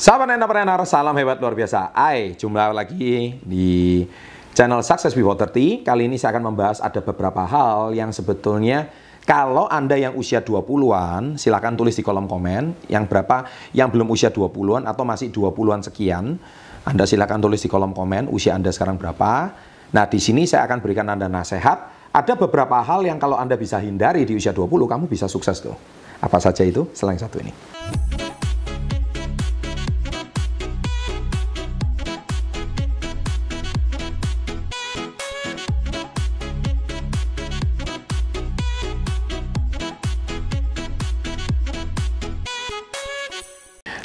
Sahabat 0.00 0.32
entrepreneur, 0.32 0.80
salam 0.88 1.12
hebat 1.12 1.36
luar 1.44 1.52
biasa. 1.52 1.92
Hai, 1.92 2.32
jumlah 2.32 2.72
lagi 2.72 3.36
di 3.44 4.00
channel 4.56 4.80
Success 4.80 5.12
Before 5.12 5.36
30. 5.36 5.84
Kali 5.84 6.08
ini 6.08 6.16
saya 6.16 6.32
akan 6.32 6.48
membahas 6.48 6.80
ada 6.80 7.04
beberapa 7.04 7.44
hal 7.44 7.92
yang 7.92 8.08
sebetulnya 8.08 8.88
kalau 9.28 9.68
Anda 9.68 10.00
yang 10.00 10.16
usia 10.16 10.40
20-an, 10.40 11.36
silakan 11.36 11.76
tulis 11.76 11.92
di 11.92 12.00
kolom 12.00 12.24
komen. 12.24 12.88
Yang 12.88 13.12
berapa 13.12 13.44
yang 13.76 13.92
belum 13.92 14.08
usia 14.08 14.32
20-an 14.32 14.88
atau 14.88 15.04
masih 15.04 15.28
20-an 15.28 15.84
sekian. 15.84 16.40
Anda 16.88 17.04
silakan 17.04 17.44
tulis 17.44 17.60
di 17.60 17.68
kolom 17.68 17.92
komen 17.92 18.32
usia 18.32 18.56
Anda 18.56 18.72
sekarang 18.72 18.96
berapa. 18.96 19.52
Nah, 19.92 20.08
di 20.08 20.16
sini 20.16 20.48
saya 20.48 20.64
akan 20.64 20.80
berikan 20.80 21.12
Anda 21.12 21.28
nasihat. 21.28 22.08
Ada 22.16 22.40
beberapa 22.40 22.80
hal 22.80 23.04
yang 23.04 23.20
kalau 23.20 23.36
Anda 23.36 23.60
bisa 23.60 23.76
hindari 23.76 24.24
di 24.24 24.32
usia 24.32 24.56
20, 24.56 24.64
kamu 24.64 25.12
bisa 25.12 25.28
sukses 25.28 25.60
tuh. 25.60 25.76
Apa 26.24 26.40
saja 26.40 26.64
itu? 26.64 26.88
Selain 26.96 27.20
satu 27.20 27.36
ini. 27.44 27.52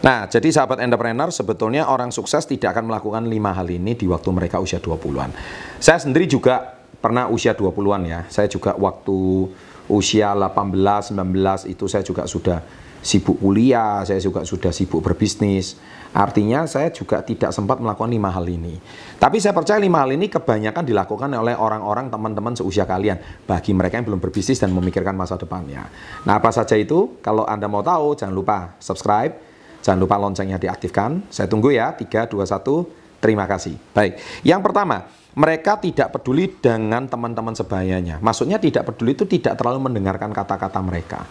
Nah, 0.06 0.30
jadi 0.30 0.54
sahabat 0.54 0.86
entrepreneur, 0.86 1.34
sebetulnya 1.34 1.90
orang 1.90 2.14
sukses 2.14 2.46
tidak 2.46 2.78
akan 2.78 2.94
melakukan 2.94 3.26
lima 3.26 3.58
hal 3.58 3.66
ini 3.66 3.98
di 3.98 4.06
waktu 4.06 4.30
mereka 4.30 4.62
usia 4.62 4.78
20-an. 4.78 5.34
Saya 5.82 5.98
sendiri 5.98 6.30
juga 6.30 6.78
pernah 7.02 7.26
usia 7.26 7.58
20-an 7.58 8.06
ya. 8.06 8.22
Saya 8.30 8.46
juga 8.46 8.78
waktu 8.78 9.50
usia 9.90 10.38
18, 10.38 11.10
19 11.10 11.74
itu 11.74 11.90
saya 11.90 12.06
juga 12.06 12.30
sudah 12.30 12.62
sibuk 13.02 13.42
kuliah, 13.42 14.06
saya 14.06 14.22
juga 14.22 14.46
sudah 14.46 14.70
sibuk 14.70 15.02
berbisnis. 15.02 15.74
Artinya 16.14 16.70
saya 16.70 16.94
juga 16.94 17.26
tidak 17.26 17.50
sempat 17.50 17.82
melakukan 17.82 18.14
lima 18.14 18.30
hal 18.30 18.46
ini. 18.46 18.78
Tapi 19.18 19.42
saya 19.42 19.58
percaya 19.58 19.82
lima 19.82 20.06
hal 20.06 20.14
ini 20.14 20.30
kebanyakan 20.30 20.86
dilakukan 20.86 21.34
oleh 21.34 21.58
orang-orang 21.58 22.14
teman-teman 22.14 22.54
seusia 22.54 22.86
kalian. 22.86 23.18
Bagi 23.50 23.74
mereka 23.74 23.98
yang 23.98 24.06
belum 24.06 24.22
berbisnis 24.22 24.62
dan 24.62 24.70
memikirkan 24.70 25.18
masa 25.18 25.34
depannya. 25.34 25.90
Nah 26.30 26.38
apa 26.38 26.54
saja 26.54 26.78
itu? 26.78 27.18
Kalau 27.26 27.42
Anda 27.50 27.66
mau 27.66 27.82
tahu 27.82 28.16
jangan 28.16 28.34
lupa 28.38 28.58
subscribe, 28.80 29.55
Jangan 29.86 30.02
lupa 30.02 30.18
loncengnya 30.18 30.58
diaktifkan. 30.58 31.30
Saya 31.30 31.46
tunggu 31.46 31.70
ya. 31.70 31.94
3, 31.94 32.26
2, 32.26 32.42
1. 32.42 33.22
Terima 33.22 33.46
kasih. 33.46 33.78
Baik. 33.94 34.18
Yang 34.42 34.62
pertama, 34.66 35.06
mereka 35.38 35.78
tidak 35.78 36.10
peduli 36.18 36.50
dengan 36.50 37.06
teman-teman 37.06 37.54
sebayanya. 37.54 38.18
Maksudnya 38.18 38.58
tidak 38.58 38.90
peduli 38.90 39.14
itu 39.14 39.30
tidak 39.30 39.62
terlalu 39.62 39.86
mendengarkan 39.86 40.34
kata-kata 40.34 40.82
mereka. 40.82 41.22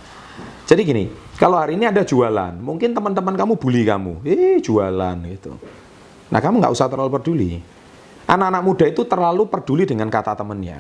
Jadi 0.71 0.81
gini, 0.87 1.05
kalau 1.35 1.59
hari 1.59 1.75
ini 1.75 1.91
ada 1.91 2.07
jualan, 2.07 2.55
mungkin 2.57 2.95
teman-teman 2.95 3.35
kamu 3.35 3.59
bully 3.59 3.83
kamu. 3.83 4.23
Eh, 4.23 4.63
jualan 4.63 5.17
gitu. 5.35 5.59
Nah, 6.31 6.39
kamu 6.39 6.63
nggak 6.63 6.75
usah 6.79 6.87
terlalu 6.87 7.11
peduli. 7.11 7.53
Anak-anak 8.25 8.63
muda 8.65 8.85
itu 8.89 9.03
terlalu 9.05 9.45
peduli 9.51 9.85
dengan 9.85 10.09
kata 10.09 10.33
temannya. 10.39 10.79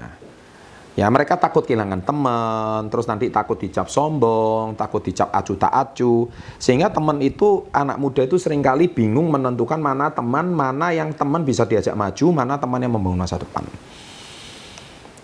Ya 0.94 1.10
mereka 1.10 1.34
takut 1.34 1.66
kehilangan 1.66 2.06
teman, 2.06 2.86
terus 2.86 3.10
nanti 3.10 3.26
takut 3.26 3.58
dicap 3.58 3.90
sombong, 3.90 4.78
takut 4.78 5.02
dicap 5.02 5.26
acu 5.34 5.58
tak 5.58 5.74
acu. 5.74 6.30
Sehingga 6.62 6.86
teman 6.86 7.18
itu, 7.18 7.66
anak 7.74 7.98
muda 7.98 8.22
itu 8.22 8.38
sering 8.38 8.62
kali 8.62 8.86
bingung 8.86 9.26
menentukan 9.26 9.82
mana 9.82 10.14
teman, 10.14 10.54
mana 10.54 10.94
yang 10.94 11.10
teman 11.10 11.42
bisa 11.42 11.66
diajak 11.66 11.98
maju, 11.98 12.26
mana 12.30 12.54
teman 12.62 12.78
yang 12.78 12.94
membangun 12.94 13.26
masa 13.26 13.42
depan. 13.42 13.66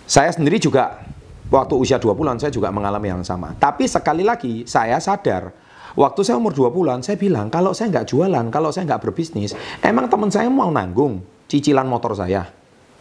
Saya 0.03 0.27
sendiri 0.35 0.59
juga, 0.59 1.07
waktu 1.47 1.79
usia 1.79 1.95
2 1.95 2.19
bulan 2.19 2.35
saya 2.35 2.51
juga 2.51 2.67
mengalami 2.67 3.07
yang 3.07 3.23
sama. 3.23 3.55
Tapi 3.55 3.87
sekali 3.87 4.27
lagi, 4.27 4.67
saya 4.67 4.99
sadar, 4.99 5.55
waktu 5.95 6.19
saya 6.27 6.35
umur 6.35 6.51
2 6.51 6.67
bulan, 6.67 6.99
saya 6.99 7.15
bilang, 7.15 7.47
kalau 7.47 7.71
saya 7.71 7.95
nggak 7.95 8.11
jualan, 8.11 8.51
kalau 8.51 8.75
saya 8.75 8.91
nggak 8.91 9.07
berbisnis, 9.07 9.55
emang 9.79 10.11
teman 10.11 10.27
saya 10.27 10.51
mau 10.51 10.67
nanggung 10.67 11.23
cicilan 11.47 11.87
motor 11.87 12.11
saya? 12.11 12.51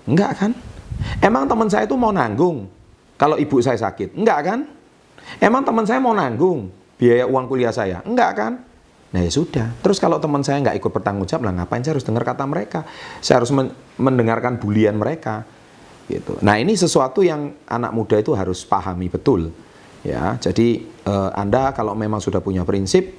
Enggak 0.06 0.38
kan? 0.38 0.54
Emang 1.20 1.44
teman 1.48 1.68
saya 1.68 1.84
itu 1.84 1.96
mau 1.96 2.10
nanggung 2.10 2.68
kalau 3.20 3.36
ibu 3.36 3.60
saya 3.60 3.76
sakit? 3.76 4.16
Enggak 4.16 4.40
kan? 4.46 4.60
Emang 5.38 5.62
teman 5.62 5.84
saya 5.84 6.00
mau 6.00 6.16
nanggung 6.16 6.72
biaya 6.96 7.28
uang 7.28 7.44
kuliah 7.48 7.72
saya? 7.72 8.00
Enggak 8.04 8.32
kan? 8.36 8.52
Nah 9.10 9.20
ya 9.26 9.30
sudah. 9.30 9.74
Terus 9.82 9.98
kalau 9.98 10.22
teman 10.22 10.40
saya 10.46 10.62
nggak 10.62 10.78
ikut 10.78 10.90
bertanggung 10.94 11.26
jawab, 11.26 11.50
lah 11.50 11.54
ngapain 11.62 11.82
saya 11.82 11.98
harus 11.98 12.06
dengar 12.06 12.22
kata 12.22 12.46
mereka? 12.46 12.86
Saya 13.18 13.42
harus 13.42 13.50
men 13.50 13.74
mendengarkan 13.98 14.56
bulian 14.56 14.94
mereka. 14.96 15.42
Gitu. 16.06 16.38
Nah 16.42 16.58
ini 16.58 16.74
sesuatu 16.74 17.22
yang 17.22 17.54
anak 17.66 17.94
muda 17.94 18.18
itu 18.18 18.34
harus 18.34 18.62
pahami 18.66 19.06
betul. 19.10 19.50
Ya, 20.00 20.40
jadi 20.40 20.80
eh, 20.86 21.30
Anda 21.36 21.76
kalau 21.76 21.92
memang 21.92 22.24
sudah 22.24 22.40
punya 22.40 22.64
prinsip, 22.64 23.12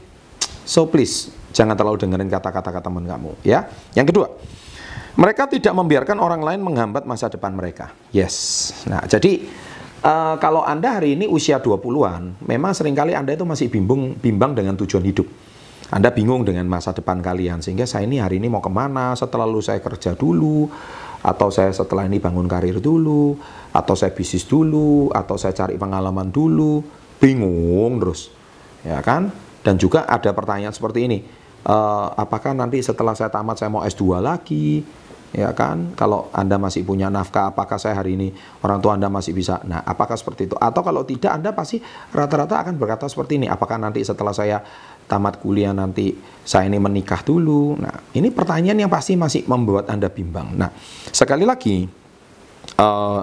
so 0.66 0.90
please 0.90 1.30
jangan 1.54 1.78
terlalu 1.78 2.02
dengerin 2.02 2.26
kata-kata 2.32 2.82
teman 2.82 3.06
kamu. 3.06 3.38
Ya, 3.46 3.70
yang 3.94 4.10
kedua, 4.10 4.34
mereka 5.20 5.48
tidak 5.48 5.74
membiarkan 5.76 6.18
orang 6.20 6.40
lain 6.40 6.62
menghambat 6.64 7.04
masa 7.04 7.28
depan 7.28 7.52
mereka. 7.52 7.92
Yes. 8.16 8.72
Nah, 8.88 9.04
jadi 9.04 9.44
uh, 10.06 10.36
kalau 10.40 10.64
Anda 10.64 11.02
hari 11.02 11.20
ini 11.20 11.28
usia 11.28 11.60
20-an, 11.60 12.40
memang 12.48 12.72
sering 12.72 12.96
kali 12.96 13.12
Anda 13.12 13.36
itu 13.36 13.44
masih 13.44 13.68
bimbang, 13.68 14.16
bimbang 14.16 14.56
dengan 14.56 14.80
tujuan 14.80 15.04
hidup. 15.04 15.28
Anda 15.92 16.08
bingung 16.08 16.48
dengan 16.48 16.72
masa 16.72 16.96
depan 16.96 17.20
kalian, 17.20 17.60
sehingga 17.60 17.84
saya 17.84 18.08
ini 18.08 18.24
hari 18.24 18.40
ini 18.40 18.48
mau 18.48 18.64
ke 18.64 18.72
mana, 18.72 19.12
setelah 19.12 19.44
lu 19.44 19.60
saya 19.60 19.84
kerja 19.84 20.16
dulu, 20.16 20.72
atau 21.20 21.52
saya 21.52 21.76
setelah 21.76 22.08
ini 22.08 22.24
bangun 22.24 22.48
karir 22.48 22.80
dulu, 22.80 23.36
atau 23.76 23.92
saya 23.92 24.16
bisnis 24.16 24.48
dulu, 24.48 25.12
atau 25.12 25.36
saya 25.36 25.52
cari 25.52 25.76
pengalaman 25.76 26.32
dulu, 26.32 26.80
bingung 27.20 28.00
terus, 28.00 28.32
ya 28.88 29.04
kan? 29.04 29.28
Dan 29.60 29.76
juga 29.76 30.08
ada 30.08 30.32
pertanyaan 30.32 30.72
seperti 30.72 31.12
ini, 31.12 31.20
uh, 31.68 32.08
apakah 32.16 32.56
nanti 32.56 32.80
setelah 32.80 33.12
saya 33.12 33.28
tamat 33.28 33.60
saya 33.60 33.68
mau 33.68 33.84
S2 33.84 34.24
lagi, 34.24 34.82
ya 35.32 35.56
kan? 35.56 35.96
Kalau 35.96 36.28
anda 36.36 36.60
masih 36.60 36.84
punya 36.84 37.08
nafkah 37.08 37.52
apakah 37.52 37.80
saya 37.80 37.96
hari 37.96 38.20
ini 38.20 38.28
orang 38.64 38.80
tua 38.84 39.00
anda 39.00 39.08
masih 39.08 39.32
bisa? 39.32 39.64
Nah 39.64 39.80
apakah 39.84 40.20
seperti 40.20 40.52
itu? 40.52 40.56
Atau 40.60 40.84
kalau 40.84 41.08
tidak 41.08 41.32
anda 41.32 41.56
pasti 41.56 41.80
rata-rata 42.12 42.60
akan 42.60 42.76
berkata 42.76 43.08
seperti 43.08 43.40
ini 43.40 43.48
apakah 43.48 43.80
nanti 43.80 44.04
setelah 44.04 44.36
saya 44.36 44.60
tamat 45.08 45.40
kuliah 45.40 45.72
nanti 45.72 46.16
saya 46.44 46.68
ini 46.68 46.78
menikah 46.78 47.24
dulu? 47.24 47.80
Nah 47.80 48.12
ini 48.16 48.28
pertanyaan 48.30 48.88
yang 48.88 48.92
pasti 48.92 49.16
masih 49.16 49.48
membuat 49.48 49.88
anda 49.88 50.12
bimbang. 50.12 50.56
Nah 50.56 50.70
sekali 51.10 51.48
lagi 51.48 51.88
uh, 52.78 53.22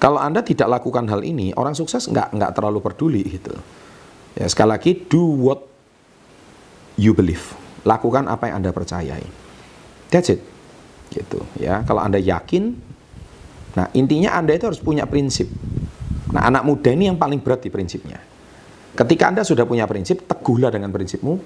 kalau 0.00 0.16
anda 0.16 0.40
tidak 0.40 0.80
lakukan 0.80 1.04
hal 1.12 1.20
ini 1.20 1.52
orang 1.52 1.76
sukses 1.76 2.08
nggak 2.08 2.32
nggak 2.40 2.50
terlalu 2.56 2.80
peduli 2.80 3.22
gitu. 3.28 3.52
Ya 4.32 4.48
sekali 4.48 4.72
lagi 4.72 4.96
do 4.96 5.20
what 5.20 5.60
you 6.96 7.12
believe. 7.12 7.52
Lakukan 7.84 8.28
apa 8.28 8.48
yang 8.48 8.64
anda 8.64 8.72
percayai. 8.72 9.24
That's 10.08 10.32
it 10.32 10.49
gitu 11.10 11.42
ya. 11.58 11.82
Kalau 11.84 12.00
anda 12.00 12.16
yakin 12.16 12.88
nah 13.70 13.86
intinya 13.94 14.34
anda 14.34 14.54
itu 14.54 14.66
harus 14.66 14.82
punya 14.82 15.06
prinsip. 15.06 15.46
Nah 16.30 16.46
anak 16.46 16.62
muda 16.66 16.90
ini 16.90 17.10
yang 17.10 17.18
paling 17.18 17.42
berat 17.42 17.62
di 17.62 17.70
prinsipnya. 17.70 18.18
Ketika 18.94 19.30
anda 19.30 19.42
sudah 19.46 19.66
punya 19.66 19.86
prinsip 19.86 20.26
teguhlah 20.26 20.70
dengan 20.74 20.90
prinsipmu 20.90 21.38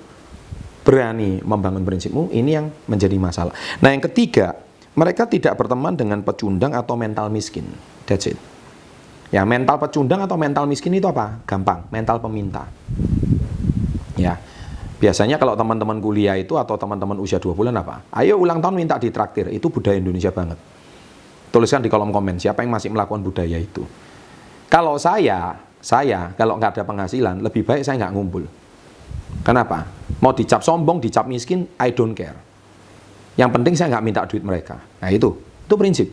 berani 0.85 1.41
membangun 1.41 1.85
prinsipmu 1.85 2.33
ini 2.33 2.51
yang 2.53 2.69
menjadi 2.89 3.17
masalah. 3.17 3.53
Nah 3.81 3.93
yang 3.93 4.05
ketiga 4.05 4.57
mereka 4.95 5.27
tidak 5.27 5.57
berteman 5.57 5.97
dengan 5.97 6.21
pecundang 6.23 6.77
atau 6.77 6.95
mental 6.95 7.33
miskin. 7.33 7.67
That's 8.05 8.29
it. 8.29 8.39
Ya 9.33 9.43
mental 9.43 9.81
pecundang 9.81 10.23
atau 10.23 10.39
mental 10.39 10.69
miskin 10.69 10.95
itu 10.95 11.09
apa? 11.09 11.43
Gampang 11.49 11.89
mental 11.91 12.21
peminta. 12.21 12.69
Ya 14.15 14.39
Biasanya 15.04 15.37
kalau 15.37 15.53
teman-teman 15.53 16.00
kuliah 16.00 16.32
itu 16.41 16.56
atau 16.56 16.81
teman-teman 16.81 17.20
usia 17.20 17.37
2 17.37 17.53
bulan 17.53 17.76
apa? 17.76 18.09
Ayo 18.09 18.41
ulang 18.41 18.65
tahun 18.65 18.72
minta 18.72 18.97
ditraktir. 18.97 19.53
Itu 19.53 19.69
budaya 19.69 20.00
Indonesia 20.00 20.32
banget. 20.32 20.56
Tuliskan 21.53 21.84
di 21.84 21.92
kolom 21.92 22.09
komen 22.09 22.41
siapa 22.41 22.65
yang 22.65 22.72
masih 22.72 22.89
melakukan 22.89 23.21
budaya 23.21 23.60
itu. 23.60 23.84
Kalau 24.72 24.97
saya, 24.97 25.60
saya 25.84 26.33
kalau 26.41 26.56
nggak 26.56 26.80
ada 26.80 26.89
penghasilan, 26.89 27.45
lebih 27.45 27.68
baik 27.68 27.84
saya 27.84 28.01
nggak 28.01 28.16
ngumpul. 28.16 28.48
Kenapa? 29.45 29.84
Mau 30.24 30.33
dicap 30.33 30.65
sombong, 30.65 31.04
dicap 31.04 31.28
miskin, 31.28 31.68
I 31.77 31.92
don't 31.92 32.16
care. 32.16 32.41
Yang 33.36 33.60
penting 33.60 33.74
saya 33.77 33.92
nggak 33.92 34.04
minta 34.09 34.24
duit 34.24 34.41
mereka. 34.41 34.80
Nah 35.04 35.12
itu, 35.12 35.36
itu 35.36 35.74
prinsip. 35.77 36.09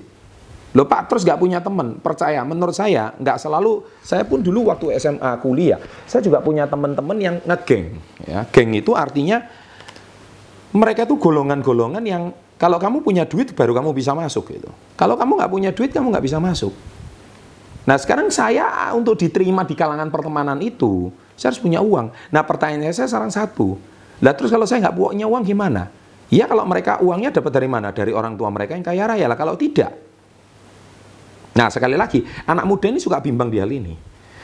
Loh 0.71 0.87
Pak, 0.87 1.11
terus 1.11 1.27
nggak 1.27 1.35
punya 1.35 1.59
teman? 1.59 1.99
Percaya, 1.99 2.39
menurut 2.47 2.71
saya 2.71 3.11
nggak 3.19 3.37
selalu. 3.43 3.83
Saya 3.99 4.23
pun 4.23 4.39
dulu 4.39 4.71
waktu 4.71 4.95
SMA 4.95 5.31
kuliah, 5.43 5.79
saya 6.07 6.23
juga 6.23 6.39
punya 6.39 6.63
teman-teman 6.63 7.17
yang 7.19 7.35
ngegeng. 7.43 7.99
Ya, 8.23 8.47
geng 8.47 8.71
itu 8.71 8.95
artinya 8.95 9.43
mereka 10.71 11.03
tuh 11.03 11.19
golongan-golongan 11.19 12.03
yang 12.07 12.31
kalau 12.55 12.79
kamu 12.79 13.03
punya 13.03 13.27
duit 13.27 13.51
baru 13.51 13.75
kamu 13.75 13.91
bisa 13.91 14.15
masuk 14.15 14.55
gitu. 14.55 14.71
Kalau 14.95 15.19
kamu 15.19 15.43
nggak 15.43 15.51
punya 15.51 15.71
duit 15.75 15.91
kamu 15.91 16.15
nggak 16.15 16.23
bisa 16.23 16.39
masuk. 16.39 16.71
Nah 17.83 17.97
sekarang 17.97 18.29
saya 18.29 18.93
untuk 18.93 19.17
diterima 19.17 19.65
di 19.65 19.73
kalangan 19.73 20.07
pertemanan 20.07 20.61
itu, 20.61 21.09
saya 21.33 21.51
harus 21.51 21.59
punya 21.59 21.81
uang. 21.81 22.13
Nah 22.31 22.45
pertanyaannya 22.45 22.93
saya 22.93 23.09
sekarang 23.09 23.33
satu. 23.33 23.75
Lah 24.21 24.37
terus 24.37 24.53
kalau 24.53 24.69
saya 24.69 24.87
nggak 24.87 24.95
punya 24.95 25.25
uang 25.25 25.43
gimana? 25.43 25.89
Ya 26.31 26.47
kalau 26.47 26.63
mereka 26.63 27.01
uangnya 27.03 27.33
dapat 27.33 27.51
dari 27.51 27.67
mana? 27.67 27.91
Dari 27.91 28.13
orang 28.15 28.39
tua 28.39 28.47
mereka 28.53 28.77
yang 28.77 28.85
kaya 28.85 29.03
raya 29.09 29.25
lah. 29.25 29.35
Kalau 29.35 29.57
tidak, 29.57 30.10
Nah, 31.51 31.67
sekali 31.67 31.99
lagi, 31.99 32.23
anak 32.47 32.63
muda 32.63 32.87
ini 32.87 32.99
suka 32.99 33.19
bimbang 33.19 33.51
di 33.51 33.59
hal 33.59 33.67
ini. 33.67 33.95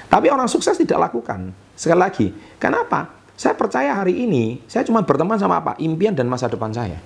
Tapi 0.08 0.28
orang 0.32 0.48
sukses 0.48 0.76
tidak 0.76 1.12
lakukan. 1.12 1.52
Sekali 1.76 2.00
lagi, 2.00 2.28
kenapa? 2.60 3.12
Saya 3.38 3.54
percaya 3.54 3.94
hari 3.94 4.26
ini, 4.26 4.66
saya 4.66 4.82
cuma 4.88 5.04
berteman 5.06 5.38
sama 5.38 5.62
apa? 5.62 5.78
Impian 5.78 6.16
dan 6.16 6.26
masa 6.26 6.50
depan 6.50 6.74
saya. 6.74 6.98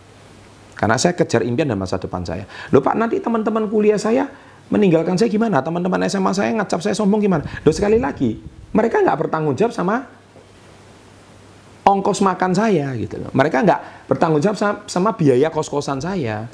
Karena 0.77 0.97
saya 0.97 1.13
kejar 1.13 1.45
impian 1.45 1.69
dan 1.69 1.77
masa 1.77 2.01
depan 2.01 2.25
saya. 2.25 2.47
Loh 2.73 2.81
Pak, 2.81 2.97
nanti 2.97 3.21
teman-teman 3.21 3.69
kuliah 3.69 3.99
saya 4.01 4.25
meninggalkan 4.71 5.13
saya 5.19 5.29
gimana? 5.29 5.61
Teman-teman 5.61 6.01
SMA 6.09 6.31
saya 6.33 6.49
ngacap 6.57 6.81
saya 6.81 6.95
sombong 6.97 7.21
gimana? 7.21 7.45
Loh 7.61 7.73
sekali 7.75 8.01
lagi, 8.01 8.41
mereka 8.73 9.03
nggak 9.03 9.27
bertanggung 9.27 9.53
jawab 9.53 9.75
sama 9.75 10.07
ongkos 11.85 12.23
makan 12.23 12.55
saya 12.55 12.95
gitu 12.95 13.19
loh. 13.19 13.31
Mereka 13.35 13.61
nggak 13.61 13.81
bertanggung 14.07 14.41
jawab 14.41 14.57
sama, 14.57 14.73
sama 14.87 15.09
biaya 15.13 15.51
kos-kosan 15.51 15.99
saya. 15.99 16.47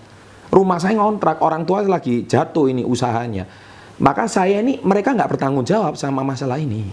Rumah 0.48 0.80
saya 0.80 0.96
ngontrak, 0.98 1.44
orang 1.44 1.68
tua 1.68 1.84
lagi 1.84 2.24
jatuh 2.24 2.72
ini 2.72 2.88
usahanya. 2.88 3.48
Maka 3.98 4.30
saya 4.30 4.62
ini, 4.62 4.80
mereka 4.86 5.12
nggak 5.12 5.38
bertanggung 5.38 5.66
jawab 5.66 5.98
sama 5.98 6.22
masalah 6.22 6.62
ini. 6.62 6.88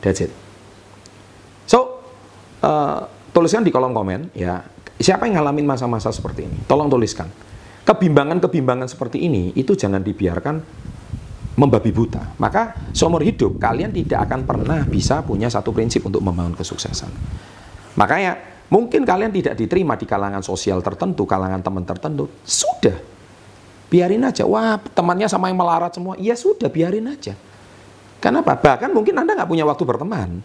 That's 0.00 0.24
it. 0.24 0.32
So, 1.68 2.00
uh, 2.64 3.08
tuliskan 3.32 3.64
di 3.64 3.72
kolom 3.72 3.92
komen 3.92 4.32
ya, 4.36 4.64
siapa 5.00 5.28
yang 5.28 5.40
ngalamin 5.40 5.64
masa-masa 5.64 6.12
seperti 6.12 6.48
ini? 6.48 6.58
Tolong 6.68 6.88
tuliskan. 6.88 7.28
Kebimbangan-kebimbangan 7.84 8.86
seperti 8.86 9.24
ini 9.24 9.56
itu 9.56 9.72
jangan 9.72 10.04
dibiarkan 10.04 10.60
membabi 11.56 11.90
buta. 11.92 12.36
Maka 12.40 12.92
seumur 12.96 13.20
hidup 13.24 13.60
kalian 13.60 13.92
tidak 13.92 14.28
akan 14.28 14.48
pernah 14.48 14.80
bisa 14.88 15.20
punya 15.24 15.48
satu 15.52 15.72
prinsip 15.72 16.04
untuk 16.04 16.24
membangun 16.24 16.56
kesuksesan. 16.56 17.10
Makanya 17.96 18.49
mungkin 18.70 19.02
kalian 19.02 19.34
tidak 19.34 19.54
diterima 19.58 19.98
di 19.98 20.06
kalangan 20.06 20.40
sosial 20.40 20.80
tertentu, 20.80 21.26
kalangan 21.26 21.60
teman 21.60 21.84
tertentu. 21.84 22.30
Sudah. 22.46 22.96
Biarin 23.90 24.22
aja. 24.22 24.46
Wah, 24.46 24.78
temannya 24.78 25.26
sama 25.26 25.50
yang 25.50 25.58
melarat 25.58 25.90
semua. 25.92 26.14
Ya 26.16 26.38
sudah, 26.38 26.70
biarin 26.70 27.10
aja. 27.10 27.34
Kenapa? 28.22 28.54
Bahkan 28.54 28.94
mungkin 28.94 29.18
Anda 29.18 29.34
nggak 29.34 29.50
punya 29.50 29.66
waktu 29.66 29.82
berteman. 29.82 30.40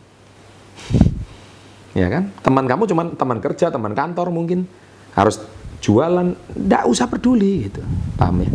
ya 1.94 2.10
kan? 2.10 2.33
Teman 2.42 2.66
kamu 2.66 2.83
cuma 2.89 3.04
teman 3.13 3.38
kerja, 3.39 3.69
teman 3.69 3.94
kantor 3.94 4.33
mungkin. 4.33 4.66
Harus 5.13 5.39
jualan, 5.80 6.33
nggak 6.57 6.83
usah 6.89 7.06
peduli 7.06 7.69
gitu. 7.69 7.86
Paham 8.18 8.44
ya? 8.44 8.51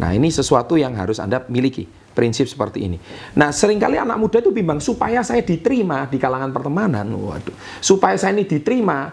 Nah, 0.00 0.10
ini 0.10 0.32
sesuatu 0.32 0.74
yang 0.74 0.96
harus 0.98 1.22
Anda 1.22 1.44
miliki, 1.46 1.86
prinsip 2.14 2.46
seperti 2.46 2.86
ini. 2.86 2.96
Nah, 3.34 3.50
sering 3.50 3.82
kali 3.82 3.98
anak 3.98 4.16
muda 4.16 4.38
itu 4.38 4.54
bimbang, 4.54 4.78
supaya 4.78 5.20
saya 5.26 5.42
diterima 5.42 6.06
di 6.06 6.16
kalangan 6.16 6.54
pertemanan, 6.54 7.10
waduh, 7.10 7.52
supaya 7.82 8.14
saya 8.14 8.38
ini 8.38 8.46
diterima, 8.46 9.10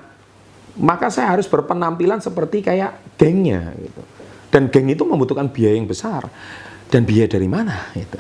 maka 0.80 1.12
saya 1.12 1.36
harus 1.36 1.50
berpenampilan 1.50 2.22
seperti 2.24 2.64
kayak 2.64 3.18
gengnya. 3.20 3.74
Gitu. 3.76 4.02
Dan 4.52 4.70
geng 4.70 4.88
itu 4.88 5.04
membutuhkan 5.04 5.50
biaya 5.52 5.76
yang 5.76 5.90
besar. 5.90 6.30
Dan 6.92 7.08
biaya 7.08 7.28
dari 7.28 7.48
mana? 7.48 7.92
Gitu. 7.96 8.20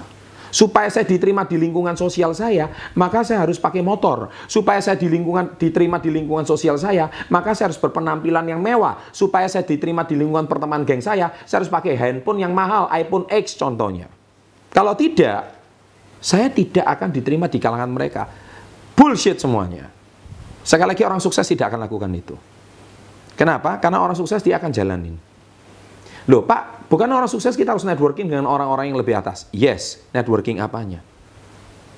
Supaya 0.51 0.92
saya 0.92 1.07
diterima 1.07 1.48
di 1.48 1.56
lingkungan 1.56 1.95
sosial 1.95 2.36
saya, 2.36 2.68
maka 2.92 3.24
saya 3.24 3.48
harus 3.48 3.56
pakai 3.56 3.80
motor. 3.80 4.27
Supaya 4.51 4.84
saya 4.84 5.00
di 5.00 5.07
lingkungan 5.07 5.56
diterima 5.56 5.95
di 6.04 6.12
lingkungan 6.12 6.44
sosial 6.44 6.75
saya, 6.75 7.07
maka 7.31 7.56
saya 7.56 7.72
harus 7.72 7.80
berpenampilan 7.80 8.44
yang 8.44 8.60
mewah. 8.60 9.00
Supaya 9.16 9.48
saya 9.48 9.63
diterima 9.63 10.04
di 10.04 10.19
lingkungan 10.19 10.51
pertemanan 10.51 10.84
geng 10.84 11.00
saya, 11.00 11.31
saya 11.48 11.63
harus 11.63 11.72
pakai 11.72 11.95
handphone 11.95 12.44
yang 12.44 12.51
mahal, 12.51 12.92
iPhone 12.92 13.27
X 13.31 13.56
contohnya. 13.56 14.12
Kalau 14.71 14.95
tidak, 14.95 15.51
saya 16.23 16.47
tidak 16.47 16.88
akan 16.88 17.12
diterima 17.12 17.51
di 17.51 17.59
kalangan 17.59 17.91
mereka. 17.91 18.27
Bullshit 18.95 19.38
semuanya. 19.38 19.91
Sekali 20.62 20.95
lagi 20.95 21.03
orang 21.03 21.19
sukses 21.19 21.44
tidak 21.44 21.73
akan 21.73 21.83
lakukan 21.83 22.12
itu. 22.13 22.35
Kenapa? 23.35 23.81
Karena 23.81 24.00
orang 24.00 24.13
sukses 24.13 24.39
dia 24.45 24.62
akan 24.62 24.69
jalanin. 24.69 25.18
Loh 26.29 26.45
Pak, 26.45 26.85
bukan 26.85 27.09
orang 27.09 27.25
sukses 27.25 27.57
kita 27.57 27.73
harus 27.73 27.81
networking 27.81 28.29
dengan 28.29 28.45
orang-orang 28.45 28.94
yang 28.94 29.01
lebih 29.01 29.18
atas. 29.18 29.50
Yes, 29.50 29.97
networking 30.13 30.62
apanya? 30.62 31.01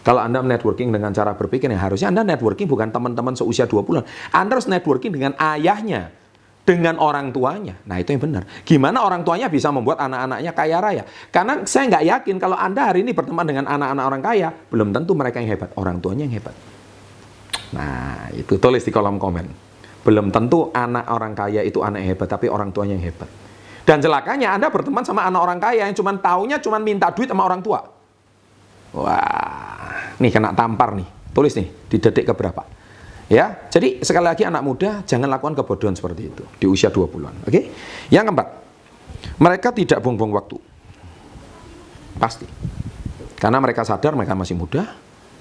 Kalau 0.03 0.19
Anda 0.19 0.43
networking 0.43 0.91
dengan 0.91 1.11
cara 1.11 1.35
berpikir, 1.35 1.71
ya 1.71 1.79
harusnya 1.79 2.11
Anda 2.11 2.23
networking 2.23 2.67
bukan 2.67 2.91
teman-teman 2.91 3.35
seusia 3.35 3.67
20-an. 3.67 4.03
Anda 4.31 4.51
harus 4.59 4.67
networking 4.67 5.11
dengan 5.15 5.31
ayahnya, 5.39 6.11
dengan 6.63 6.95
orang 6.99 7.35
tuanya. 7.35 7.75
Nah 7.83 7.99
itu 7.99 8.15
yang 8.15 8.23
benar. 8.23 8.43
Gimana 8.63 9.03
orang 9.03 9.27
tuanya 9.27 9.51
bisa 9.51 9.67
membuat 9.69 9.99
anak-anaknya 9.99 10.51
kaya 10.55 10.77
raya? 10.79 11.03
Karena 11.27 11.63
saya 11.67 11.91
nggak 11.91 12.03
yakin 12.07 12.35
kalau 12.39 12.55
Anda 12.55 12.87
hari 12.87 13.03
ini 13.03 13.11
berteman 13.11 13.43
dengan 13.43 13.67
anak-anak 13.67 14.03
orang 14.07 14.21
kaya, 14.23 14.49
belum 14.71 14.95
tentu 14.95 15.11
mereka 15.13 15.43
yang 15.43 15.51
hebat, 15.51 15.69
orang 15.75 15.99
tuanya 15.99 16.23
yang 16.23 16.35
hebat. 16.39 16.55
Nah 17.75 18.31
itu 18.31 18.55
tulis 18.55 18.83
di 18.83 18.91
kolom 18.95 19.19
komen. 19.19 19.45
Belum 20.03 20.31
tentu 20.31 20.71
anak 20.71 21.07
orang 21.11 21.35
kaya 21.35 21.63
itu 21.63 21.83
anak 21.83 22.03
yang 22.03 22.15
hebat, 22.15 22.27
tapi 22.31 22.47
orang 22.47 22.71
tuanya 22.71 22.95
yang 22.95 23.11
hebat. 23.11 23.27
Dan 23.83 23.99
celakanya 23.99 24.55
Anda 24.55 24.71
berteman 24.71 25.03
sama 25.03 25.27
anak 25.27 25.41
orang 25.43 25.59
kaya 25.59 25.83
yang 25.87 25.95
cuma 25.95 26.15
taunya 26.15 26.59
cuma 26.63 26.79
minta 26.79 27.11
duit 27.11 27.27
sama 27.27 27.43
orang 27.43 27.59
tua. 27.59 27.83
Wah, 28.95 30.15
nih 30.19 30.31
kena 30.31 30.55
tampar 30.55 30.95
nih. 30.95 31.07
Tulis 31.35 31.51
nih 31.59 31.67
di 31.91 31.97
detik 31.99 32.29
keberapa. 32.31 32.63
Ya, 33.33 33.65
jadi 33.73 33.97
sekali 34.05 34.29
lagi 34.29 34.45
anak 34.45 34.61
muda 34.61 35.01
jangan 35.09 35.25
lakukan 35.25 35.57
kebodohan 35.57 35.97
seperti 35.97 36.29
itu 36.29 36.45
di 36.61 36.69
usia 36.69 36.93
20-an. 36.93 37.49
Oke? 37.49 37.73
Yang 38.13 38.29
keempat, 38.29 38.47
mereka 39.41 39.73
tidak 39.73 40.05
buang-buang 40.05 40.37
waktu. 40.37 40.57
Pasti. 42.21 42.45
Karena 43.41 43.57
mereka 43.57 43.81
sadar 43.81 44.13
mereka 44.13 44.37
masih 44.37 44.53
muda, 44.53 44.85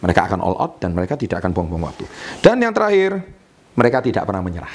mereka 0.00 0.24
akan 0.24 0.40
all 0.40 0.56
out 0.56 0.80
dan 0.80 0.96
mereka 0.96 1.20
tidak 1.20 1.44
akan 1.44 1.52
buang-buang 1.52 1.92
waktu. 1.92 2.08
Dan 2.40 2.64
yang 2.64 2.72
terakhir, 2.72 3.20
mereka 3.76 4.00
tidak 4.00 4.24
pernah 4.24 4.40
menyerah. 4.40 4.72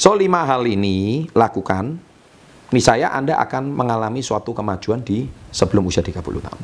So, 0.00 0.16
lima 0.16 0.48
hal 0.48 0.64
ini 0.64 1.28
lakukan 1.36 2.00
niscaya 2.72 3.12
Anda 3.12 3.36
akan 3.36 3.68
mengalami 3.68 4.24
suatu 4.24 4.56
kemajuan 4.56 5.04
di 5.04 5.28
sebelum 5.52 5.84
usia 5.84 6.00
30 6.00 6.24
tahun. 6.24 6.62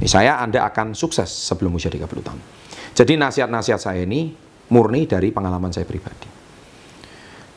Niscaya 0.00 0.40
Anda 0.40 0.64
akan 0.64 0.96
sukses 0.96 1.28
sebelum 1.28 1.76
usia 1.76 1.92
30 1.92 2.08
tahun. 2.08 2.40
Jadi 2.96 3.20
nasihat-nasihat 3.20 3.80
saya 3.80 4.00
ini 4.08 4.48
murni 4.70 5.06
dari 5.06 5.34
pengalaman 5.34 5.70
saya 5.74 5.84
pribadi. 5.84 6.26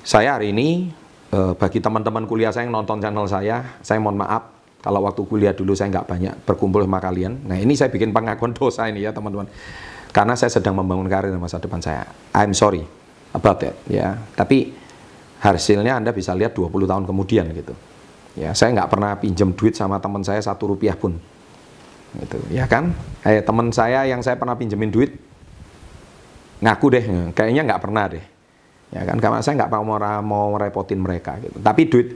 Saya 0.04 0.36
hari 0.36 0.52
ini 0.52 0.92
eh, 1.32 1.54
bagi 1.56 1.80
teman-teman 1.80 2.28
kuliah 2.28 2.52
saya 2.52 2.68
yang 2.68 2.76
nonton 2.76 3.00
channel 3.00 3.26
saya, 3.30 3.80
saya 3.80 3.98
mohon 4.02 4.20
maaf 4.20 4.54
kalau 4.84 5.00
waktu 5.08 5.24
kuliah 5.24 5.56
dulu 5.56 5.72
saya 5.72 5.96
nggak 5.96 6.08
banyak 6.10 6.34
berkumpul 6.44 6.84
sama 6.84 7.00
kalian. 7.00 7.48
Nah 7.48 7.56
ini 7.56 7.72
saya 7.78 7.88
bikin 7.88 8.12
pengakuan 8.12 8.52
dosa 8.60 8.90
ini 8.92 9.06
ya 9.06 9.16
teman-teman. 9.16 9.48
Karena 10.14 10.38
saya 10.38 10.52
sedang 10.54 10.78
membangun 10.78 11.10
karir 11.10 11.34
masa 11.40 11.58
depan 11.58 11.82
saya. 11.82 12.06
I'm 12.36 12.54
sorry 12.54 12.84
about 13.34 13.64
that 13.64 13.80
ya. 13.88 14.14
Tapi 14.36 14.76
hasilnya 15.42 15.98
Anda 15.98 16.12
bisa 16.14 16.36
lihat 16.38 16.54
20 16.54 16.70
tahun 16.86 17.04
kemudian 17.08 17.50
gitu. 17.56 17.74
Ya, 18.34 18.54
saya 18.58 18.74
nggak 18.74 18.90
pernah 18.90 19.14
pinjam 19.18 19.54
duit 19.54 19.78
sama 19.78 20.02
teman 20.02 20.26
saya 20.26 20.42
satu 20.42 20.74
rupiah 20.74 20.98
pun. 20.98 21.18
Gitu, 22.14 22.38
ya 22.54 22.66
kan? 22.66 22.94
Eh, 23.26 23.42
teman 23.42 23.70
saya 23.74 24.06
yang 24.06 24.22
saya 24.22 24.38
pernah 24.38 24.58
pinjemin 24.58 24.90
duit, 24.90 25.18
ngaku 26.64 26.86
deh, 26.96 27.04
kayaknya 27.36 27.68
nggak 27.68 27.82
pernah 27.84 28.08
deh. 28.08 28.26
Ya 28.94 29.02
kan, 29.04 29.18
karena 29.20 29.44
saya 29.44 29.60
nggak 29.60 29.72
mau 29.74 29.98
mau 30.24 30.46
merepotin 30.56 31.02
mereka 31.02 31.36
gitu. 31.44 31.60
Tapi 31.60 31.82
duit 31.90 32.08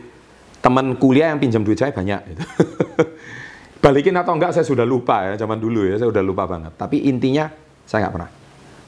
teman 0.64 0.96
kuliah 0.96 1.34
yang 1.36 1.40
pinjam 1.42 1.62
duit 1.66 1.76
saya 1.76 1.92
banyak. 1.92 2.22
Gitu. 2.32 2.44
Balikin 3.84 4.16
atau 4.16 4.34
enggak 4.34 4.56
saya 4.56 4.66
sudah 4.66 4.88
lupa 4.88 5.28
ya, 5.28 5.34
zaman 5.36 5.60
dulu 5.60 5.86
ya, 5.86 6.00
saya 6.00 6.10
sudah 6.10 6.24
lupa 6.24 6.48
banget. 6.48 6.74
Tapi 6.80 7.06
intinya 7.06 7.52
saya 7.84 8.08
nggak 8.08 8.14
pernah. 8.16 8.32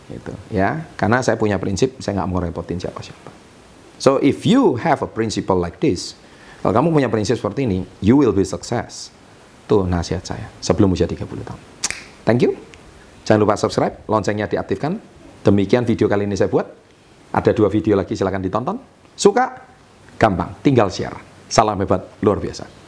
Gitu, 0.10 0.34
ya, 0.50 0.90
karena 0.98 1.22
saya 1.22 1.38
punya 1.38 1.62
prinsip, 1.62 2.02
saya 2.02 2.18
nggak 2.18 2.30
mau 2.30 2.42
repotin 2.42 2.82
siapa-siapa. 2.82 3.30
So 4.02 4.18
if 4.24 4.48
you 4.48 4.80
have 4.82 5.06
a 5.06 5.10
principle 5.12 5.60
like 5.60 5.78
this, 5.78 6.18
kalau 6.66 6.74
kamu 6.74 6.88
punya 6.96 7.10
prinsip 7.12 7.38
seperti 7.38 7.70
ini, 7.70 7.86
you 8.02 8.18
will 8.18 8.34
be 8.34 8.42
success. 8.48 9.14
Tuh 9.70 9.86
nasihat 9.86 10.26
saya 10.26 10.50
sebelum 10.64 10.96
usia 10.98 11.06
30 11.06 11.30
tahun. 11.46 11.62
Thank 12.26 12.42
you. 12.48 12.58
Jangan 13.28 13.46
lupa 13.46 13.54
subscribe, 13.60 14.02
loncengnya 14.10 14.50
diaktifkan. 14.50 14.98
Demikian 15.44 15.88
video 15.88 16.08
kali 16.12 16.28
ini 16.28 16.36
saya 16.36 16.52
buat. 16.52 16.68
Ada 17.30 17.54
dua 17.54 17.70
video 17.70 17.94
lagi 17.94 18.18
silahkan 18.18 18.42
ditonton. 18.42 18.78
Suka? 19.14 19.46
Gampang, 20.20 20.60
tinggal 20.66 20.90
share. 20.92 21.16
Salam 21.48 21.80
hebat, 21.80 22.20
luar 22.22 22.42
biasa. 22.42 22.79